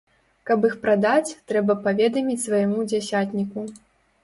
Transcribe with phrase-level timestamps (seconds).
[0.49, 3.71] Каб іх прадаць, трэба паведаміць свайму дзясятніку.